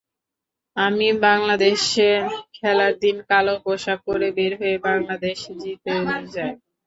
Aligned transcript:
আমি 0.77 1.07
বাংলাদেশের 1.23 2.19
খেলার 2.55 2.93
দিন 3.03 3.17
কালো 3.29 3.53
পোশাক 3.63 3.99
পরে 4.05 4.27
বের 4.37 4.51
হলে 4.59 4.75
বাংলাদেশ 4.87 5.39
জিতে 5.61 5.93
যায়। 6.33 6.55